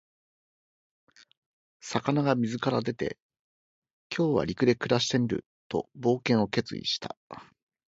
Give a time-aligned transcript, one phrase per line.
[1.79, 3.19] 魚が水から出て、
[4.09, 7.15] 「今日は陸で暮らしてみる」と冒険を決意した。